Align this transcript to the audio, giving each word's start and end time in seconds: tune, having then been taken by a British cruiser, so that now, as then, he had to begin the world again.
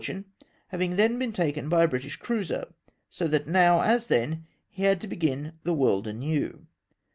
tune, 0.03 0.25
having 0.69 0.95
then 0.95 1.19
been 1.19 1.31
taken 1.31 1.69
by 1.69 1.83
a 1.83 1.87
British 1.87 2.15
cruiser, 2.17 2.65
so 3.07 3.27
that 3.27 3.45
now, 3.47 3.81
as 3.83 4.07
then, 4.07 4.47
he 4.67 4.81
had 4.81 4.99
to 4.99 5.05
begin 5.07 5.53
the 5.61 5.75
world 5.75 6.07
again. 6.07 6.65